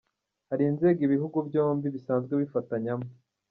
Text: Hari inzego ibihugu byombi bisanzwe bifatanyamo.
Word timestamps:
Hari 0.49 0.63
inzego 0.71 0.99
ibihugu 1.07 1.37
byombi 1.47 1.87
bisanzwe 1.95 2.33
bifatanyamo. 2.41 3.07